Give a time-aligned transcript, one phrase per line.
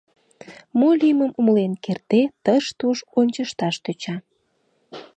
[0.77, 4.15] Мо лиймым умылен кертде, тыш-туш ончышташ тӧча.